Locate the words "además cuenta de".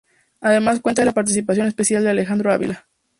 0.39-1.05